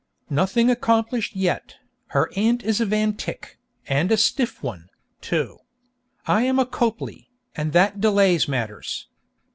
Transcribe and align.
Nothing 0.31 0.71
accomplished 0.71 1.35
yet. 1.35 1.75
Her 2.07 2.31
aunt 2.35 2.63
is 2.63 2.81
a 2.81 2.87
Van 2.87 3.13
Tyck, 3.15 3.59
and 3.87 4.11
a 4.11 4.17
stiff 4.17 4.63
one, 4.63 4.89
too. 5.21 5.59
I 6.25 6.41
am 6.41 6.57
a 6.57 6.65
Copley, 6.65 7.29
and 7.55 7.71
that 7.73 8.01
delays 8.01 8.47
matters. 8.47 9.07